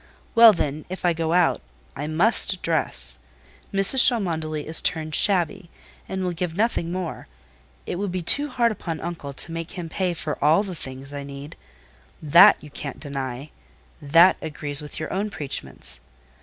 [0.33, 1.61] Well, then, if I go out,
[1.95, 3.19] I must dress.
[3.71, 4.03] Mrs.
[4.09, 5.69] Cholmondeley is turned shabby,
[6.09, 7.27] and will give nothing more;
[7.85, 11.13] it would be too hard upon uncle to make him pay for all the things
[11.13, 11.55] I need:
[12.19, 15.99] that you can't deny—that agrees with your own preachments.